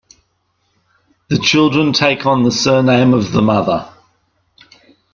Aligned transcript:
The 1.27 1.37
children 1.37 1.93
take 1.93 2.25
on 2.25 2.41
the 2.41 2.49
surname 2.51 3.13
of 3.13 3.33
the 3.33 3.41
mother. 3.43 3.93